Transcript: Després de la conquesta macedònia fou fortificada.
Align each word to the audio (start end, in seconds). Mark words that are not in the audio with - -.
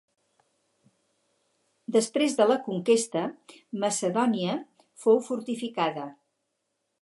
Després 1.95 2.33
de 2.39 2.47
la 2.53 2.57
conquesta 2.69 3.21
macedònia 3.85 4.57
fou 5.05 5.23
fortificada. 5.29 6.09